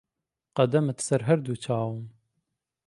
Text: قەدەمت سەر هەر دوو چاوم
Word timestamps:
قەدەمت 0.57 0.97
سەر 1.07 1.21
هەر 1.27 1.39
دوو 1.45 1.61
چاوم 1.63 1.99